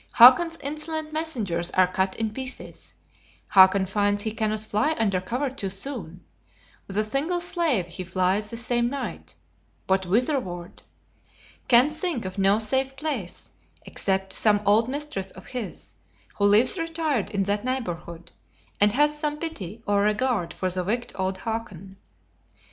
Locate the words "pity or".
19.37-20.01